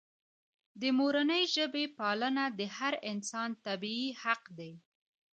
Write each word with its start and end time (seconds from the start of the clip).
د 0.81 0.83
مورنۍ 0.97 1.43
ژبې 1.55 1.85
پالنه 1.99 2.45
د 2.59 2.61
هر 2.77 2.93
انسان 3.11 3.49
طبیعي 3.65 4.09
حق 4.23 4.43
دی. 4.57 4.71